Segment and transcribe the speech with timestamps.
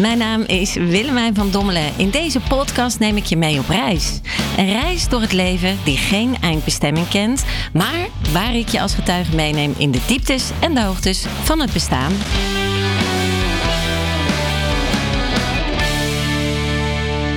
[0.00, 1.92] Mijn naam is Willemijn van Dommelen.
[1.96, 4.20] In deze podcast neem ik je mee op reis.
[4.56, 9.34] Een reis door het leven die geen eindbestemming kent, maar waar ik je als getuige
[9.34, 12.12] meeneem in de dieptes en de hoogtes van het bestaan.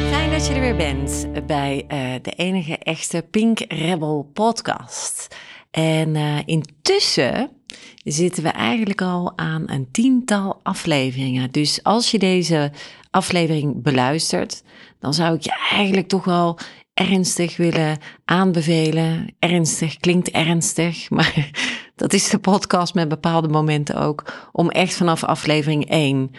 [0.10, 5.36] Fijn dat je er weer bent bij uh, de enige echte Pink Rebel podcast.
[5.72, 7.50] En uh, intussen
[8.04, 11.52] zitten we eigenlijk al aan een tiental afleveringen.
[11.52, 12.72] Dus als je deze
[13.12, 14.64] aflevering beluistert,
[15.00, 16.60] dan zou ik je eigenlijk toch wel
[16.94, 19.36] ernstig willen aanbevelen.
[19.40, 21.50] Ernstig klinkt ernstig, maar
[21.96, 24.50] dat is de podcast met bepaalde momenten ook.
[24.52, 26.32] Om echt vanaf aflevering 1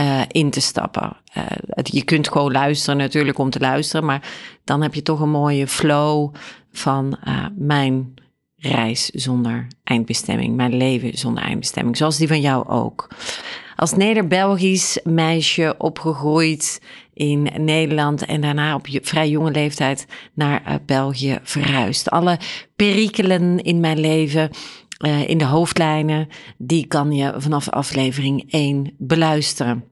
[0.00, 1.16] uh, eh, in te stappen.
[1.36, 1.44] Uh,
[1.82, 4.28] je kunt gewoon luisteren natuurlijk om te luisteren, maar
[4.64, 6.34] dan heb je toch een mooie flow
[6.72, 8.14] van uh, mijn
[8.56, 13.08] reis zonder eindbestemming, mijn leven zonder eindbestemming, zoals die van jou ook.
[13.76, 16.80] Als Neder-Belgisch meisje opgegroeid
[17.14, 22.10] in Nederland en daarna op je vrij jonge leeftijd naar uh, België verhuisd.
[22.10, 22.38] Alle
[22.76, 24.50] perikelen in mijn leven,
[25.06, 29.84] uh, in de hoofdlijnen, die kan je vanaf aflevering 1 beluisteren.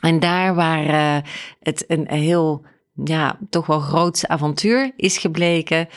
[0.00, 1.30] En daar waar uh,
[1.60, 2.64] het een heel,
[3.04, 5.88] ja, toch wel groots avontuur is gebleken,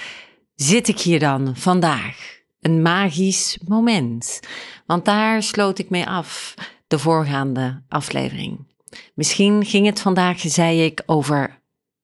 [0.62, 2.40] zit ik hier dan vandaag.
[2.60, 4.40] Een magisch moment.
[4.86, 6.54] Want daar sloot ik mee af,
[6.88, 8.68] de voorgaande aflevering.
[9.14, 11.62] Misschien ging het vandaag, zei ik, over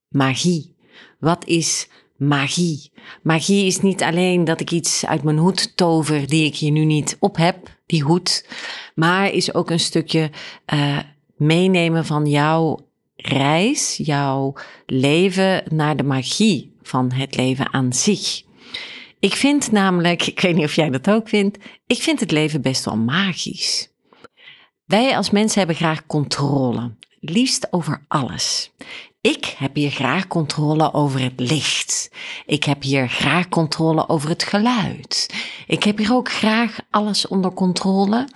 [0.07, 0.75] magie.
[1.19, 2.91] Wat is magie?
[3.23, 6.85] Magie is niet alleen dat ik iets uit mijn hoed tover die ik hier nu
[6.85, 8.49] niet op heb, die hoed,
[8.95, 10.31] maar is ook een stukje
[10.73, 10.99] uh,
[11.35, 12.79] meenemen van jouw
[13.15, 14.53] reis, jouw
[14.85, 18.45] leven naar de magie van het leven aan zich.
[19.19, 22.61] Ik vind namelijk, ik weet niet of jij dat ook vindt, ik vind het leven
[22.61, 23.89] best wel magisch.
[24.85, 28.71] Wij als mensen hebben graag controle, liefst over alles.
[29.21, 32.11] Ik heb hier graag controle over het licht.
[32.45, 35.33] Ik heb hier graag controle over het geluid.
[35.67, 38.27] Ik heb hier ook graag alles onder controle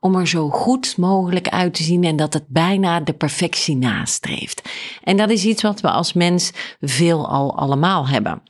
[0.00, 4.68] om er zo goed mogelijk uit te zien en dat het bijna de perfectie nastreeft.
[5.02, 8.42] En dat is iets wat we als mens veel al allemaal hebben.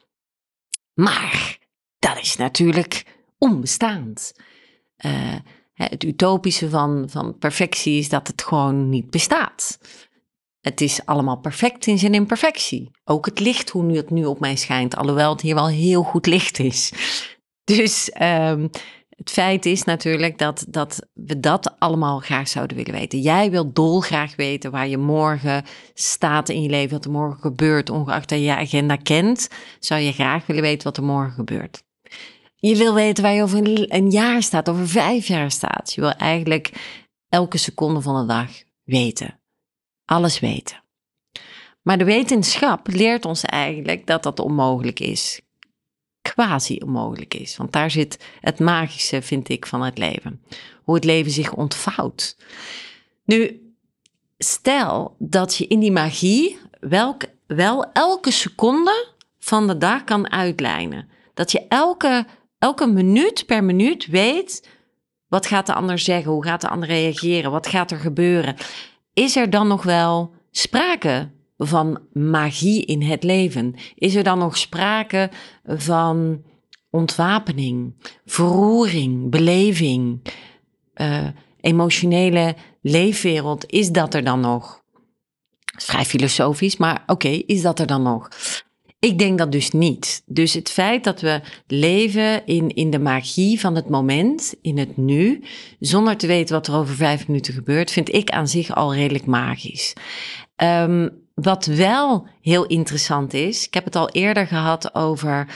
[0.94, 1.58] Maar
[2.00, 3.04] dat is natuurlijk
[3.38, 4.32] onbestaand.
[5.04, 5.34] Uh,
[5.72, 9.78] het utopische van, van perfectie is dat het gewoon niet bestaat.
[10.60, 12.90] Het is allemaal perfect in zijn imperfectie.
[13.04, 16.02] Ook het licht, hoe nu het nu op mij schijnt, alhoewel het hier wel heel
[16.02, 16.92] goed licht is.
[17.64, 18.70] Dus um,
[19.08, 23.20] het feit is natuurlijk dat, dat we dat allemaal graag zouden willen weten.
[23.20, 27.90] Jij wilt dolgraag weten waar je morgen staat in je leven, wat er morgen gebeurt,
[27.90, 31.82] ongeacht dat je je agenda kent, zou je graag willen weten wat er morgen gebeurt.
[32.60, 35.92] Je wil weten waar je over een jaar staat, over vijf jaar staat.
[35.92, 36.72] Je wil eigenlijk
[37.28, 38.50] elke seconde van de dag
[38.84, 39.40] weten.
[40.04, 40.82] Alles weten.
[41.82, 45.40] Maar de wetenschap leert ons eigenlijk dat dat onmogelijk is.
[46.22, 47.56] Quasi onmogelijk is.
[47.56, 50.42] Want daar zit het magische, vind ik, van het leven.
[50.84, 52.36] Hoe het leven zich ontvouwt.
[53.24, 53.60] Nu,
[54.38, 61.08] stel dat je in die magie welk, wel elke seconde van de dag kan uitlijnen.
[61.34, 62.26] Dat je elke
[62.60, 64.68] elke minuut per minuut weet
[65.28, 68.56] wat gaat de ander zeggen, hoe gaat de ander reageren, wat gaat er gebeuren.
[69.12, 73.74] Is er dan nog wel sprake van magie in het leven?
[73.94, 75.30] Is er dan nog sprake
[75.64, 76.42] van
[76.90, 77.94] ontwapening,
[78.24, 80.32] verroering, beleving,
[80.94, 81.28] uh,
[81.60, 83.66] emotionele leefwereld?
[83.66, 84.82] Is dat er dan nog?
[85.78, 88.28] Vrij filosofisch, maar oké, is dat er dan nog?
[89.00, 90.22] Ik denk dat dus niet.
[90.26, 94.96] Dus het feit dat we leven in, in de magie van het moment, in het
[94.96, 95.42] nu,
[95.78, 99.26] zonder te weten wat er over vijf minuten gebeurt, vind ik aan zich al redelijk
[99.26, 99.92] magisch.
[100.56, 105.46] Um, wat wel heel interessant is, ik heb het al eerder gehad over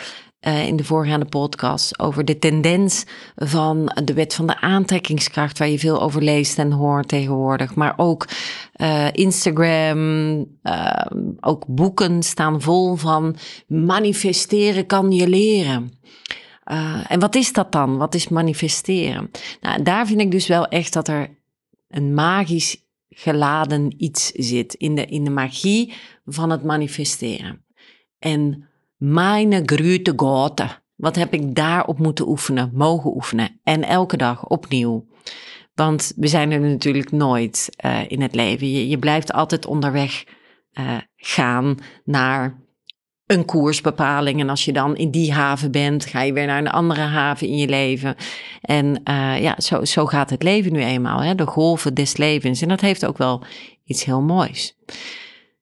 [0.47, 3.05] uh, in de voorgaande podcast over de tendens
[3.37, 7.75] van de wet van de aantrekkingskracht, waar je veel over leest en hoort tegenwoordig.
[7.75, 8.29] Maar ook
[8.77, 11.07] uh, Instagram, uh,
[11.41, 13.37] ook boeken staan vol van
[13.67, 15.93] manifesteren kan je leren.
[17.09, 17.97] en wat is dat dan?
[17.97, 19.31] Wat is manifesteren?
[19.61, 21.39] Nou, daar vind ik dus wel echt dat er
[21.89, 25.95] een magisch geladen iets zit in de, in de magie
[26.25, 27.65] van het manifesteren.
[28.19, 28.69] En
[29.13, 30.83] mijn grote gote.
[30.97, 33.61] Wat heb ik daarop moeten oefenen, mogen oefenen.
[33.63, 35.07] En elke dag opnieuw.
[35.75, 38.89] Want we zijn er natuurlijk nooit uh, in het leven.
[38.89, 40.25] Je, blijft altijd onderweg
[40.73, 42.63] uh, gaan naar
[43.27, 44.41] een koersbepaling.
[44.41, 47.47] En als je dan in die haven bent, ga je weer naar een andere haven
[47.47, 48.17] in je leven.
[48.61, 51.23] En uh, ja, zo, zo gaat het leven nu eenmaal.
[51.23, 51.35] Hè?
[51.35, 52.63] De golven des levens.
[52.63, 53.43] En dat heeft ook wel
[53.85, 54.77] iets heel moois.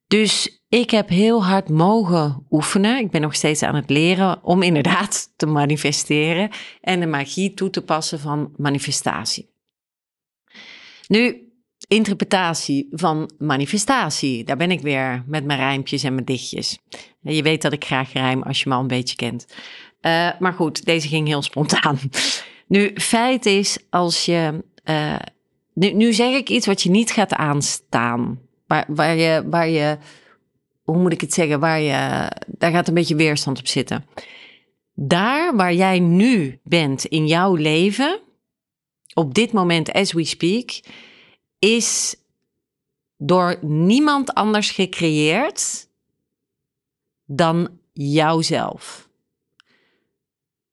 [0.06, 2.99] Dus ik heb heel hard mogen oefenen.
[2.99, 7.71] Ik ben nog steeds aan het leren om inderdaad te manifesteren en de magie toe
[7.71, 9.51] te passen van manifestatie.
[11.07, 11.53] Nu,
[11.89, 14.45] interpretatie van manifestatie.
[14.45, 16.79] Daar ben ik weer met mijn rijmpjes en mijn dichtjes.
[17.21, 19.47] Je weet dat ik graag rijm als je me al een beetje kent.
[20.01, 21.99] Uh, maar goed, deze ging heel spontaan.
[22.67, 24.65] Nu, feit is, als je.
[24.85, 25.17] Uh,
[25.75, 28.41] nu, zeg ik iets wat je niet gaat aanstaan.
[28.87, 29.99] Waar, je, waar je.
[30.82, 31.61] Hoe moet ik het zeggen?
[31.61, 32.31] Waar je.
[32.46, 34.06] Daar gaat een beetje weerstand op zitten.
[34.94, 38.20] Daar waar jij nu bent in jouw leven.
[39.14, 40.81] Op dit moment, as we speak
[41.58, 42.17] is
[43.17, 45.88] door niemand anders gecreëerd
[47.25, 49.08] dan jouzelf.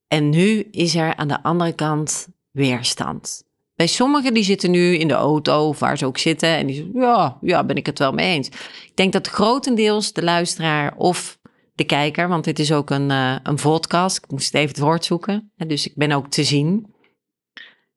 [0.08, 3.44] En nu is er aan de andere kant weerstand.
[3.80, 6.76] Bij sommigen die zitten nu in de auto of waar ze ook zitten en die
[6.76, 8.48] zeggen, ja, ja, ben ik het wel mee eens.
[8.48, 11.40] Ik denk dat grotendeels de luisteraar of
[11.76, 15.06] de kijker, want dit is ook een, uh, een podcast, ik moest even het woord
[15.06, 16.94] zoeken, dus ik ben ook te zien.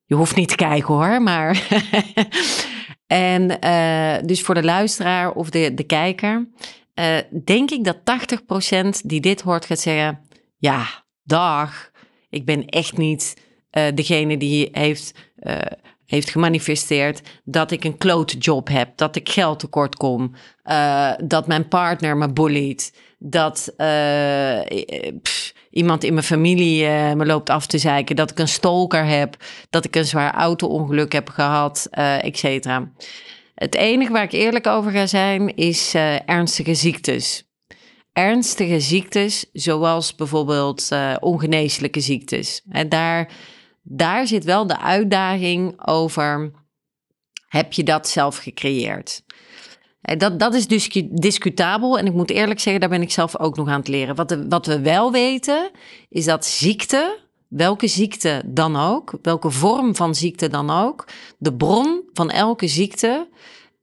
[0.04, 1.66] Je hoeft niet te kijken hoor, maar
[3.06, 6.48] En uh, dus voor de luisteraar of de, de kijker,
[6.94, 10.20] uh, denk ik dat 80% die dit hoort gaat zeggen:
[10.56, 11.90] Ja, dag,
[12.30, 13.36] ik ben echt niet
[13.94, 15.31] degene die heeft,
[16.06, 20.34] heeft gemanifesteerd dat ik een klote job heb, dat ik geld tekort kom,
[21.24, 23.74] dat mijn partner me bulliet, dat.
[25.22, 29.36] Pff, iemand in mijn familie me loopt af te zeiken, dat ik een stalker heb,
[29.70, 31.88] dat ik een zwaar auto-ongeluk heb gehad,
[32.20, 32.90] et cetera.
[33.54, 35.94] Het enige waar ik eerlijk over ga zijn is
[36.26, 37.50] ernstige ziektes.
[38.12, 40.88] Ernstige ziektes, zoals bijvoorbeeld
[41.20, 42.62] ongeneeslijke ziektes.
[42.70, 43.32] En daar,
[43.82, 46.50] daar zit wel de uitdaging over:
[47.48, 49.22] heb je dat zelf gecreëerd?
[50.00, 53.38] Eh, dat, dat is dus discutabel en ik moet eerlijk zeggen, daar ben ik zelf
[53.38, 54.14] ook nog aan het leren.
[54.14, 55.70] Wat, wat we wel weten,
[56.08, 57.18] is dat ziekte,
[57.48, 61.08] welke ziekte dan ook, welke vorm van ziekte dan ook,
[61.38, 63.28] de bron van elke ziekte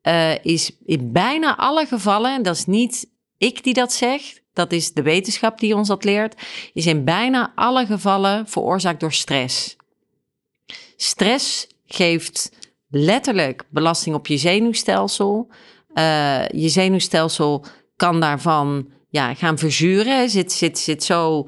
[0.03, 4.21] uh, is in bijna alle gevallen, en dat is niet ik die dat zeg,
[4.53, 6.41] dat is de wetenschap die ons dat leert,
[6.73, 9.77] is in bijna alle gevallen veroorzaakt door stress.
[10.95, 12.51] Stress geeft
[12.89, 15.48] letterlijk belasting op je zenuwstelsel.
[15.94, 20.30] Uh, je zenuwstelsel kan daarvan ja, gaan verzuren.
[20.30, 21.48] Zit, zit, zit zo,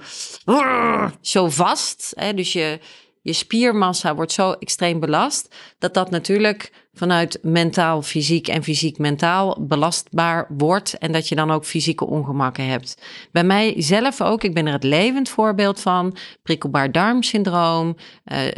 [1.22, 2.14] zo vast.
[2.16, 2.34] Hè?
[2.34, 2.80] Dus je,
[3.22, 5.56] je spiermassa wordt zo extreem belast.
[5.80, 11.66] Dat dat natuurlijk vanuit mentaal, fysiek en fysiek-mentaal belastbaar wordt en dat je dan ook
[11.66, 13.02] fysieke ongemakken hebt.
[13.32, 17.96] Bij mij zelf ook, ik ben er het levend voorbeeld van, prikkelbaar darmsyndroom,
[18.26, 18.54] uh, eh,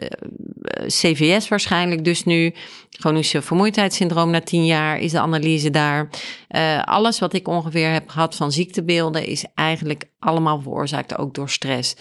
[0.87, 2.53] CVS waarschijnlijk dus nu,
[2.89, 6.09] chronische vermoeidheidssyndroom na tien jaar is de analyse daar.
[6.49, 11.49] Uh, alles wat ik ongeveer heb gehad van ziektebeelden is eigenlijk allemaal veroorzaakt ook door
[11.49, 11.95] stress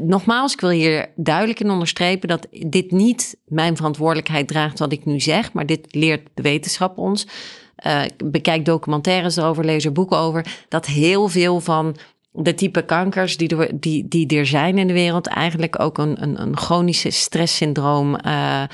[0.00, 5.04] nogmaals, ik wil hier duidelijk in onderstrepen dat dit niet mijn verantwoordelijkheid draagt wat ik
[5.04, 7.26] nu zeg, maar dit leert de wetenschap ons.
[7.86, 11.96] Uh, bekijk documentaires erover, lees er boeken over, dat heel veel van
[12.32, 16.22] de type kankers die er, die, die er zijn in de wereld eigenlijk ook een,
[16.22, 18.64] een, een chronische stresssyndroom uh,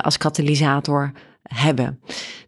[0.00, 2.00] als katalysator hebben.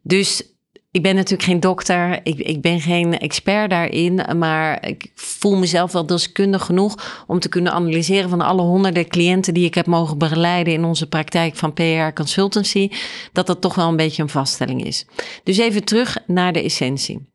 [0.03, 0.43] Dus
[0.91, 5.93] ik ben natuurlijk geen dokter, ik, ik ben geen expert daarin, maar ik voel mezelf
[5.93, 10.19] wel deskundig genoeg om te kunnen analyseren van alle honderden cliënten die ik heb mogen
[10.19, 12.91] begeleiden in onze praktijk van PR Consultancy,
[13.33, 15.07] dat dat toch wel een beetje een vaststelling is.
[15.45, 17.29] Dus even terug naar de essentie.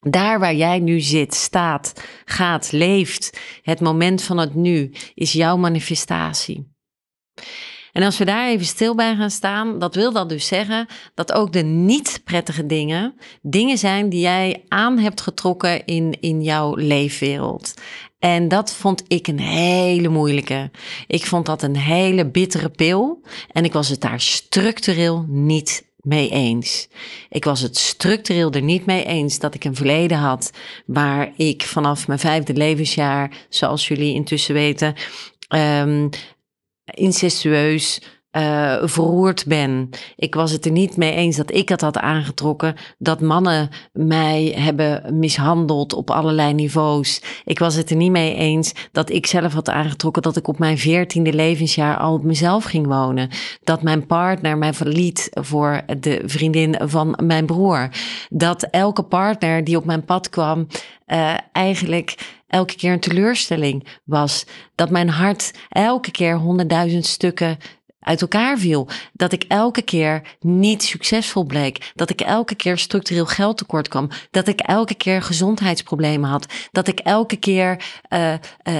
[0.00, 1.92] Daar waar jij nu zit, staat,
[2.24, 6.76] gaat, leeft, het moment van het nu is jouw manifestatie.
[7.92, 11.32] En als we daar even stil bij gaan staan, dat wil dat dus zeggen dat
[11.32, 16.74] ook de niet prettige dingen dingen zijn die jij aan hebt getrokken in, in jouw
[16.74, 17.74] leefwereld.
[18.18, 20.70] En dat vond ik een hele moeilijke.
[21.06, 23.22] Ik vond dat een hele bittere pil.
[23.52, 26.88] En ik was het daar structureel niet mee eens.
[27.28, 30.50] Ik was het structureel er niet mee eens dat ik een verleden had
[30.86, 34.94] waar ik vanaf mijn vijfde levensjaar, zoals jullie intussen weten,
[35.48, 36.08] um,
[36.98, 38.00] incestueus
[38.32, 39.88] uh, verroerd ben.
[40.16, 44.54] Ik was het er niet mee eens dat ik het had aangetrokken, dat mannen mij
[44.56, 47.22] hebben mishandeld op allerlei niveaus.
[47.44, 50.58] Ik was het er niet mee eens dat ik zelf had aangetrokken dat ik op
[50.58, 53.30] mijn veertiende levensjaar al op mezelf ging wonen.
[53.64, 57.88] Dat mijn partner mij verliet voor de vriendin van mijn broer.
[58.28, 60.66] Dat elke partner die op mijn pad kwam,
[61.06, 64.46] uh, eigenlijk elke keer een teleurstelling was.
[64.74, 67.58] Dat mijn hart elke keer honderdduizend stukken
[68.08, 68.88] uit elkaar viel.
[69.12, 71.92] Dat ik elke keer niet succesvol bleek.
[71.94, 74.08] Dat ik elke keer structureel geld tekort kwam.
[74.30, 76.46] Dat ik elke keer gezondheidsproblemen had.
[76.70, 78.36] Dat ik elke keer uh, uh,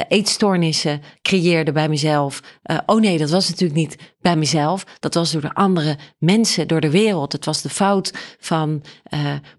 [0.09, 2.43] eetstoornissen creëerde bij mezelf.
[2.65, 4.85] Uh, oh nee, dat was natuurlijk niet bij mezelf.
[4.99, 7.33] Dat was door de andere mensen, door de wereld.
[7.33, 8.83] Het was de fout van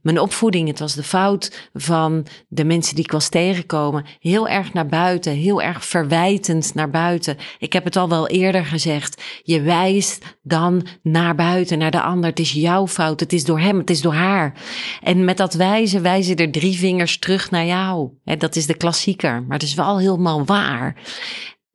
[0.01, 0.68] mijn opvoeding.
[0.68, 4.06] Het was de fout van de mensen die ik was tegengekomen.
[4.20, 5.34] Heel erg naar buiten.
[5.34, 7.38] Heel erg verwijtend naar buiten.
[7.60, 9.22] Ik heb het al wel eerder gezegd.
[9.44, 12.30] Je wijst dan naar buiten, naar de ander.
[12.30, 14.54] Het is jouw fout, het is door hem, het is door haar.
[15.01, 18.10] En met dat wijzen wijzen er drie vingers terug naar jou.
[18.38, 20.96] dat is de klassieker, maar het is wel helemaal waar.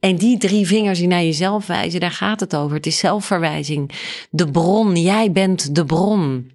[0.04, 2.76] En die drie vingers die naar jezelf wijzen, daar gaat het over.
[2.76, 3.90] Het is zelfverwijzing.
[4.30, 6.52] De bron, jij bent de bron.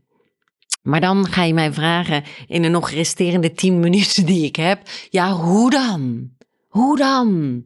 [0.82, 4.82] Maar dan ga je mij vragen in de nog resterende tien minuten die ik heb.
[5.10, 6.29] Ja, hoe dan?
[6.68, 7.63] Hoe dan?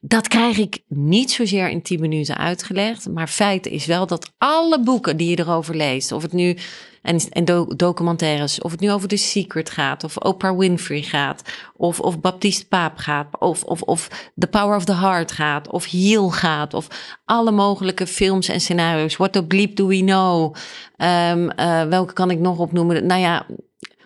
[0.00, 3.08] Dat krijg ik niet zozeer in 10 minuten uitgelegd.
[3.08, 6.56] Maar feit is wel dat alle boeken die je erover leest, of het nu
[7.06, 11.42] en, en documentaires, of het nu over The Secret gaat, of Oprah Winfrey gaat,
[11.76, 15.84] of, of Baptiste Paap gaat, of, of, of The Power of the Heart gaat, of
[15.84, 16.88] Heal gaat, of
[17.24, 19.16] alle mogelijke films en scenario's.
[19.16, 20.54] What the bleep do we know?
[20.96, 23.06] Um, uh, welke kan ik nog opnoemen?
[23.06, 23.46] Nou ja,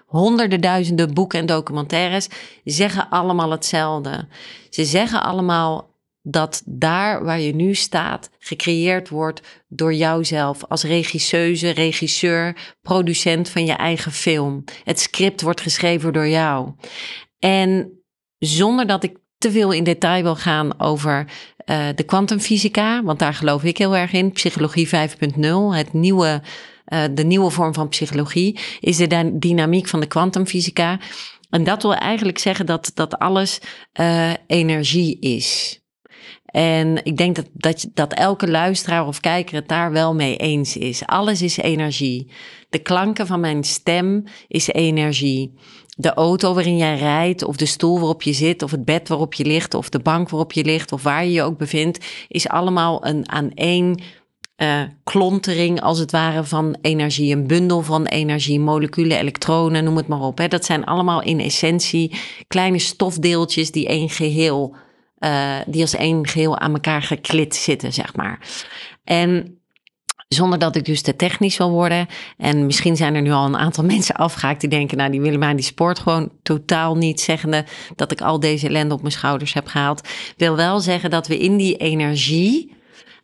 [0.07, 2.29] honderden duizenden boeken en documentaires
[2.65, 4.27] zeggen allemaal hetzelfde.
[4.71, 5.90] Ze zeggen allemaal
[6.23, 13.67] dat daar waar je nu staat gecreëerd wordt door jouzelf als regisseuse, regisseur, producent van
[13.67, 14.65] je eigen film.
[14.85, 16.73] Het script wordt geschreven door jou.
[17.39, 18.03] En
[18.39, 21.27] zonder dat ik te veel in detail wil gaan over
[21.67, 24.93] uh, de kwantumfysica, want daar geloof ik heel erg in, psychologie 5.0,
[25.71, 26.43] het nieuwe,
[26.89, 30.99] uh, de nieuwe vorm van psychologie, is de dynamiek van de kwantumfysica.
[31.51, 33.61] En dat wil eigenlijk zeggen dat, dat alles
[34.01, 35.80] uh, energie is.
[36.51, 40.77] En ik denk dat, dat, dat elke luisteraar of kijker het daar wel mee eens
[40.77, 41.07] is.
[41.07, 42.31] Alles is energie.
[42.69, 45.55] De klanken van mijn stem is energie.
[45.97, 49.35] De auto waarin jij rijdt, of de stoel waarop je zit, of het bed waarop
[49.35, 52.49] je ligt, of de bank waarop je ligt, of waar je je ook bevindt, is
[52.49, 54.03] allemaal een aan één
[54.57, 60.09] uh, klontering als het ware van energie, een bundel van energie, moleculen, elektronen, noem het
[60.09, 60.39] maar op.
[60.39, 60.49] Hè.
[60.49, 64.77] Dat zijn allemaal in essentie kleine stofdeeltjes die één geheel
[65.21, 68.39] uh, die als één geheel aan elkaar geklit zitten, zeg maar.
[69.05, 69.61] En
[70.29, 72.07] zonder dat ik dus te technisch wil worden.
[72.37, 75.39] En misschien zijn er nu al een aantal mensen afgehaakt die denken, nou die willen
[75.39, 77.65] mij die sport gewoon totaal niet zeggende
[77.97, 80.09] dat ik al deze ellende op mijn schouders heb gehaald.
[80.37, 82.73] Wil wel zeggen dat we in die energie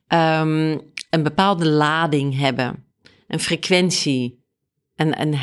[0.09, 2.85] um, een bepaalde lading hebben.
[3.27, 4.45] Een frequentie.
[4.97, 5.37] Een, een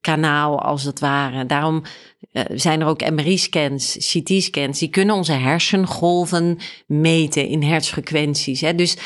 [0.00, 1.46] hertzkanaal als het ware.
[1.46, 1.82] Daarom
[2.32, 8.60] uh, zijn er ook MRI-scans, CT-scans, die kunnen onze hersengolven meten in hertzfrequenties.
[8.60, 8.74] Hè?
[8.74, 8.96] Dus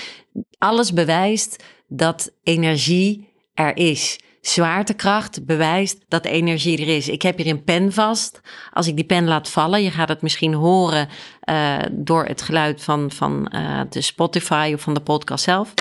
[0.59, 4.19] alles bewijst dat energie er is.
[4.41, 7.09] Zwaartekracht bewijst dat energie er is.
[7.09, 8.41] Ik heb hier een pen vast.
[8.73, 11.09] Als ik die pen laat vallen, je gaat het misschien horen
[11.51, 15.75] uh, door het geluid van, van uh, de Spotify of van de podcast zelf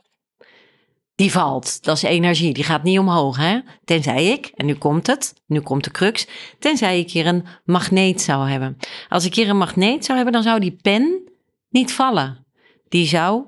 [1.16, 1.84] die valt.
[1.84, 3.38] Dat is energie, die gaat niet omhoog.
[3.38, 3.60] Hè?
[3.86, 6.28] Tenzij ik, en nu komt het, nu komt de crux,
[6.60, 8.78] tenzij ik hier een magneet zou hebben.
[9.10, 11.32] Als ik hier een magneet zou hebben, dan zou die pen
[11.70, 12.46] niet vallen.
[12.90, 13.46] Die zou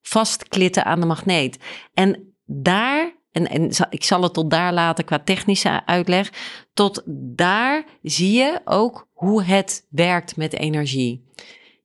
[0.00, 1.58] vastklitten aan de magneet.
[1.94, 6.32] En daar, en, en ik zal het tot daar laten qua technische uitleg,
[6.74, 7.02] tot
[7.36, 11.24] daar zie je ook hoe het werkt met energie.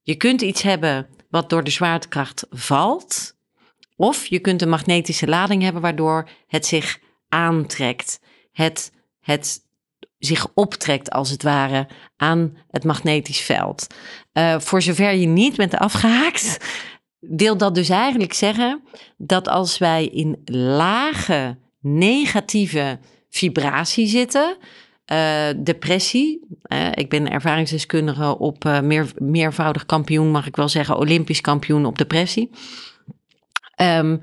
[0.02, 3.40] Je kunt iets hebben wat door de zwaartekracht valt,
[4.02, 8.20] of je kunt een magnetische lading hebben waardoor het zich aantrekt.
[8.52, 9.60] Het, het
[10.18, 13.88] zich optrekt als het ware aan het magnetisch veld.
[14.34, 16.58] Uh, voor zover je niet bent afgehaakt,
[17.20, 18.84] wil dat dus eigenlijk zeggen
[19.18, 24.58] dat als wij in lage negatieve vibratie zitten,
[25.12, 26.48] uh, depressie.
[26.74, 31.98] Uh, ik ben ervaringsdeskundige op meer, meervoudig kampioen, mag ik wel zeggen, Olympisch kampioen op
[31.98, 32.50] depressie.
[33.82, 34.22] Um,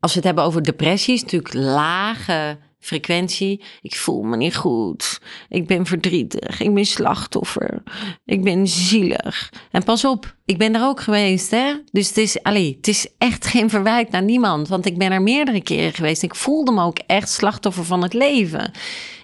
[0.00, 3.64] als we het hebben over depressie, natuurlijk lage frequentie.
[3.82, 5.20] Ik voel me niet goed.
[5.48, 6.60] Ik ben verdrietig.
[6.60, 7.82] Ik ben slachtoffer.
[8.24, 9.52] Ik ben zielig.
[9.70, 11.74] En pas op, ik ben er ook geweest, hè?
[11.90, 14.68] Dus het is, allee, het is echt geen verwijt naar niemand.
[14.68, 16.22] Want ik ben er meerdere keren geweest.
[16.22, 18.72] Ik voelde me ook echt slachtoffer van het leven.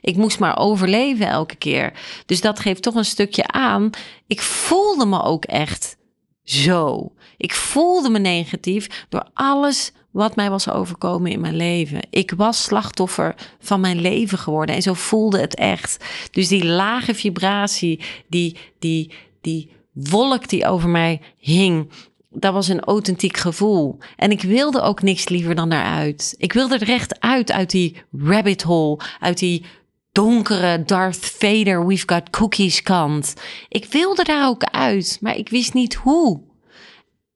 [0.01, 1.93] Ik moest maar overleven elke keer.
[2.27, 3.91] Dus dat geeft toch een stukje aan.
[4.27, 5.97] Ik voelde me ook echt
[6.43, 7.13] zo.
[7.37, 12.01] Ik voelde me negatief door alles wat mij was overkomen in mijn leven.
[12.11, 16.05] Ik was slachtoffer van mijn leven geworden en zo voelde het echt.
[16.31, 21.91] Dus die lage vibratie, die, die, die wolk die over mij hing,
[22.31, 23.99] dat was een authentiek gevoel.
[24.17, 26.35] En ik wilde ook niks liever dan daaruit.
[26.39, 29.65] Ik wilde er echt uit, uit die rabbit hole, uit die
[30.13, 33.35] donkere Darth Vader, we've got cookies kant.
[33.69, 36.41] Ik wilde daar ook uit, maar ik wist niet hoe.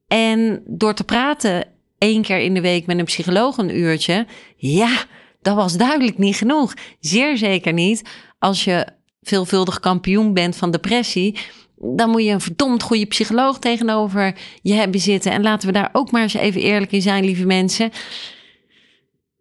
[0.08, 1.66] En door te praten
[1.98, 5.04] één keer in de week met een psycholoog een uurtje, ja,
[5.42, 6.74] dat was duidelijk niet genoeg.
[7.00, 8.02] Zeer zeker niet
[8.38, 8.86] als je
[9.22, 11.38] veelvuldig kampioen bent van depressie.
[11.76, 15.32] Dan moet je een verdomd goede psycholoog tegenover je hebben zitten.
[15.32, 17.90] En laten we daar ook maar eens even eerlijk in zijn, lieve mensen.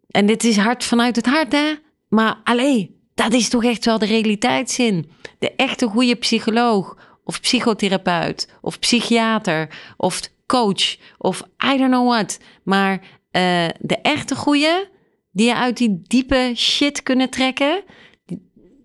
[0.07, 1.73] En dit is hard vanuit het hart, hè?
[2.09, 5.09] Maar alleen, dat is toch echt wel de realiteitszin.
[5.39, 11.41] De echte goede psycholoog of psychotherapeut of psychiater of coach of
[11.73, 12.39] I don't know what.
[12.63, 12.99] Maar
[13.31, 14.89] uh, de echte goede,
[15.31, 17.83] die je uit die diepe shit kunnen trekken,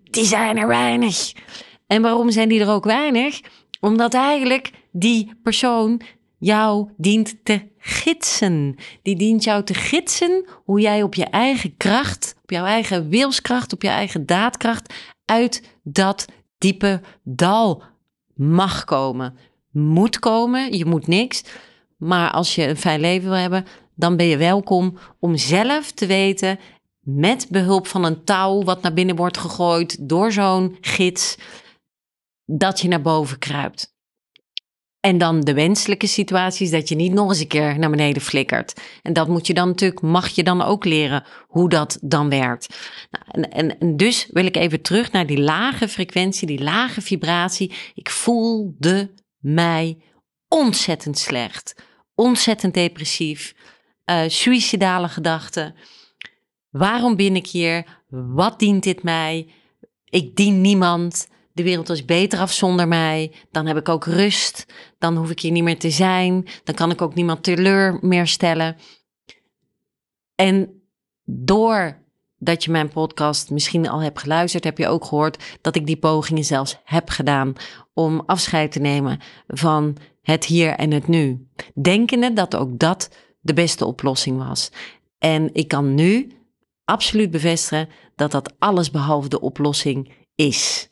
[0.03, 1.31] die zijn er weinig.
[1.87, 3.41] En waarom zijn die er ook weinig?
[3.79, 6.01] Omdat eigenlijk die persoon
[6.37, 8.75] jou dient te gidsen.
[9.01, 13.73] Die dient jou te gidsen hoe jij op je eigen kracht, op jouw eigen wilskracht,
[13.73, 14.93] op je eigen daadkracht
[15.25, 16.25] uit dat
[16.57, 17.83] diepe dal
[18.35, 19.37] mag komen.
[19.73, 21.43] Moet komen, je moet niks.
[21.97, 23.65] Maar als je een fijn leven wil hebben,
[23.95, 26.59] dan ben je welkom om zelf te weten,
[26.99, 31.37] met behulp van een touw wat naar binnen wordt gegooid door zo'n gids,
[32.45, 33.93] dat je naar boven kruipt.
[34.99, 38.81] En dan de wenselijke situaties, dat je niet nog eens een keer naar beneden flikkert.
[39.01, 42.77] En dat moet je dan natuurlijk, mag je dan ook leren hoe dat dan werkt.
[43.11, 47.73] Nou, en, en, dus wil ik even terug naar die lage frequentie, die lage vibratie.
[47.93, 49.13] Ik voelde
[49.43, 49.97] mij
[50.47, 51.75] ontzettend slecht,
[52.15, 53.55] ontzettend depressief,
[54.05, 55.75] uh, suïcidale gedachten.
[56.69, 58.01] Waarom ben ik hier?
[58.09, 59.53] Wat dient dit mij?
[60.05, 63.31] Ik dien niemand de wereld is beter af zonder mij.
[63.51, 64.65] Dan heb ik ook rust.
[64.97, 66.47] Dan hoef ik hier niet meer te zijn.
[66.63, 68.77] Dan kan ik ook niemand teleur meer stellen.
[70.35, 70.81] En
[72.43, 75.97] doordat je mijn podcast misschien al hebt geluisterd, heb je ook gehoord dat ik die
[75.97, 77.53] pogingen zelfs heb gedaan
[77.93, 81.47] om afscheid te nemen van het hier en het nu.
[81.81, 84.71] Denkende dat ook dat de beste oplossing was.
[85.17, 86.31] En ik kan nu
[86.85, 90.87] absoluut bevestigen dat dat alles behalve de oplossing is.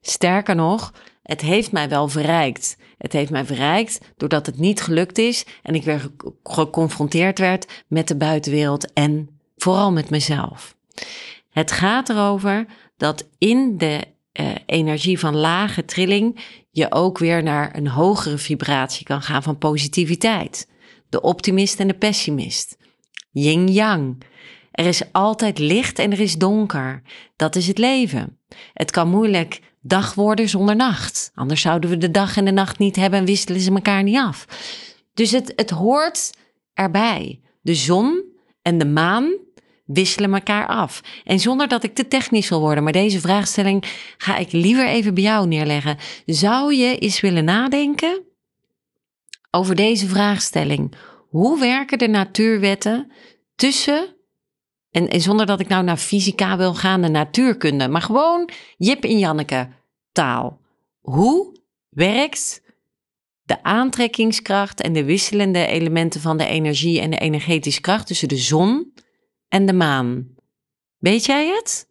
[0.00, 2.76] Sterker nog, het heeft mij wel verrijkt.
[2.98, 6.10] Het heeft mij verrijkt doordat het niet gelukt is en ik weer
[6.42, 10.76] geconfronteerd werd met de buitenwereld en vooral met mezelf.
[11.50, 14.04] Het gaat erover dat in de
[14.40, 19.58] uh, energie van lage trilling je ook weer naar een hogere vibratie kan gaan van
[19.58, 20.68] positiviteit.
[21.08, 22.76] De optimist en de pessimist.
[23.30, 24.22] Yin-yang.
[24.70, 27.02] Er is altijd licht en er is donker.
[27.36, 28.38] Dat is het leven.
[28.72, 31.30] Het kan moeilijk dag worden zonder nacht.
[31.34, 34.18] Anders zouden we de dag en de nacht niet hebben en wisselen ze elkaar niet
[34.18, 34.46] af.
[35.14, 36.32] Dus het, het hoort
[36.72, 37.40] erbij.
[37.60, 38.24] De zon
[38.62, 39.43] en de maan
[39.84, 41.02] wisselen elkaar af.
[41.24, 43.84] En zonder dat ik te technisch wil worden, maar deze vraagstelling
[44.16, 45.98] ga ik liever even bij jou neerleggen.
[46.26, 48.22] Zou je eens willen nadenken
[49.50, 50.94] over deze vraagstelling?
[51.28, 53.12] Hoe werken de natuurwetten
[53.56, 54.14] tussen
[54.94, 59.18] en, zonder dat ik nou naar fysica wil gaan, de natuurkunde, maar gewoon Jip en
[59.18, 59.68] Janneke
[60.12, 60.60] taal.
[61.00, 61.56] Hoe
[61.88, 62.62] werkt
[63.42, 68.36] de aantrekkingskracht en de wisselende elementen van de energie en de energetische kracht tussen de
[68.36, 68.92] zon
[69.54, 70.28] en de maan?
[70.98, 71.88] Weet jij het?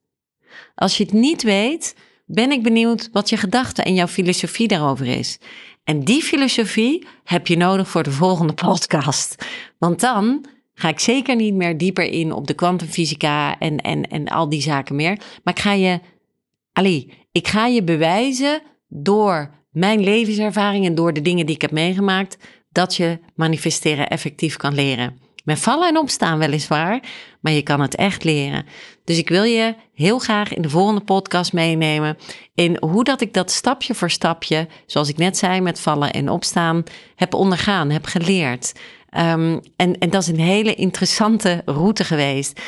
[0.76, 1.96] Als je het niet weet,
[2.26, 5.40] ben ik benieuwd wat je gedachte en jouw filosofie daarover is.
[5.84, 9.46] En die filosofie heb je nodig voor de volgende podcast.
[9.78, 14.28] Want dan ga ik zeker niet meer dieper in op de kwantumfysica en, en, en
[14.28, 15.20] al die zaken meer.
[15.44, 16.00] Maar ik ga je,
[16.74, 21.72] allee, ik ga je bewijzen door mijn levenservaring en door de dingen die ik heb
[21.72, 22.38] meegemaakt,
[22.70, 25.23] dat je manifesteren effectief kan leren.
[25.44, 27.04] Met vallen en opstaan weliswaar,
[27.42, 28.66] maar je kan het echt leren.
[29.04, 32.18] Dus ik wil je heel graag in de volgende podcast meenemen
[32.54, 36.30] in hoe dat ik dat stapje voor stapje, zoals ik net zei, met vallen en
[36.30, 36.84] opstaan,
[37.16, 38.74] heb ondergaan, heb geleerd.
[39.18, 42.62] Um, en, en dat is een hele interessante route geweest.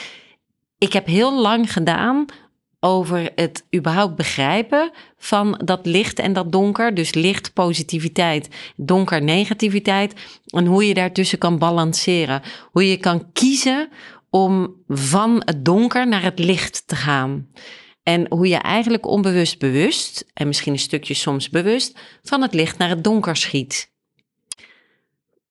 [0.78, 2.26] Ik heb heel lang gedaan
[2.86, 6.94] over het überhaupt begrijpen van dat licht en dat donker.
[6.94, 10.14] Dus licht positiviteit, donker negativiteit.
[10.46, 12.42] En hoe je daartussen kan balanceren.
[12.72, 13.90] Hoe je kan kiezen
[14.30, 17.48] om van het donker naar het licht te gaan.
[18.04, 22.78] En hoe je eigenlijk onbewust bewust, en misschien een stukje soms bewust, van het licht
[22.78, 23.94] naar het donker schiet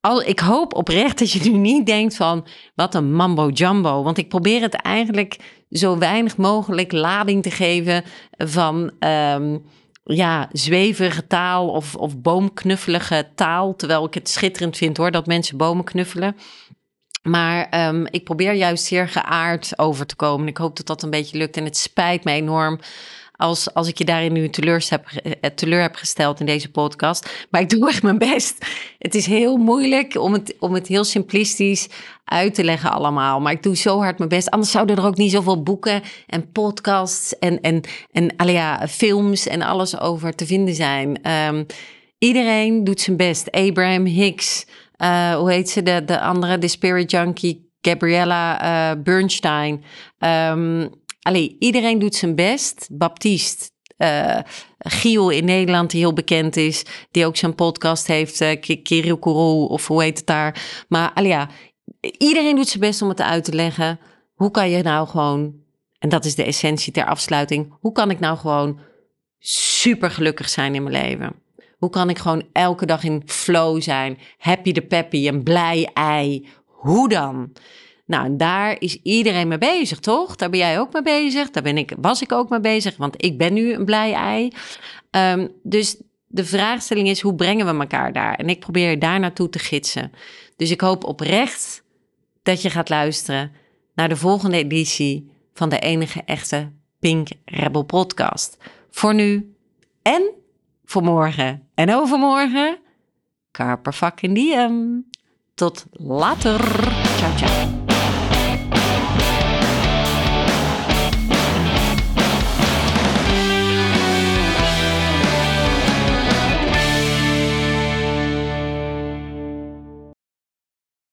[0.05, 4.03] al, ik hoop oprecht dat je nu niet denkt van wat een mambo jumbo.
[4.03, 5.37] Want ik probeer het eigenlijk
[5.71, 8.05] zo weinig mogelijk lading te geven
[8.37, 9.65] van um,
[10.05, 13.77] ja, zweverige taal of, of boomknuffelige taal.
[13.77, 16.37] Terwijl ik het schitterend vind hoor, dat mensen bomen knuffelen.
[17.23, 20.49] Maar ehm, ik probeer juist zeer geaard over te komen.
[20.49, 21.57] Ik hoop dat dat een beetje lukt.
[21.57, 22.81] En het spijt me enorm
[23.37, 27.47] als, als ik je daarin nu teleur heb, eh, teleur heb gesteld in deze podcast.
[27.51, 28.67] Maar ik doe echt mijn best.
[28.99, 31.89] Het is heel moeilijk om het, om het heel simplistisch
[32.25, 33.41] uit te leggen allemaal.
[33.41, 34.51] Maar ik doe zo hard mijn best.
[34.51, 37.81] Anders zouden er ook niet zoveel boeken en podcasts en, en,
[38.13, 41.23] en ja, films en alles over te vinden zijn.
[41.23, 41.65] Ehm,
[42.19, 43.51] iedereen doet zijn best.
[43.51, 44.67] Abraham Hicks,
[44.99, 49.85] uh, hoe heet ze, de, de andere, de Spirit Junkie, Gabriella uh, Bernstein.
[50.19, 50.91] Um,
[51.25, 52.89] allee, iedereen doet zijn best.
[52.93, 54.39] Baptiste, uh,
[54.79, 60.03] Giel in Nederland, die heel bekend is, die ook zijn podcast heeft, uh, of hoe
[60.03, 60.85] heet het daar.
[60.89, 61.47] Maar allee,
[62.19, 63.99] iedereen doet zijn best om het uit te leggen.
[64.35, 65.55] Hoe kan je nou gewoon,
[65.99, 68.79] en dat is de essentie ter afsluiting, hoe kan ik nou gewoon
[69.39, 71.33] super gelukkig zijn in mijn leven?
[71.79, 76.49] Hoe kan ik gewoon elke dag in flow zijn, happy de peppy, een blij ei?
[76.67, 77.53] Hoe dan?
[78.07, 80.37] Nou, daar is iedereen mee bezig, toch?
[80.37, 81.51] Daar ben jij ook mee bezig.
[81.51, 84.53] Daar ben ik, was ik ook mee bezig, want ik ben nu een blij ei.
[85.11, 88.35] Um, dus de vraagstelling is, hoe brengen we elkaar daar?
[88.35, 90.13] En ik probeer daar naartoe te gidsen.
[90.57, 91.83] Dus ik hoop oprecht
[92.43, 93.53] dat je gaat luisteren
[93.95, 98.57] naar de volgende editie van de enige echte Pink Rebel podcast.
[98.91, 99.55] Voor nu
[100.03, 100.31] en
[100.85, 102.79] voor morgen en overmorgen.
[103.51, 105.05] Carper fucking diem.
[105.55, 106.61] Tot later.
[107.17, 107.84] Ciao, ciao.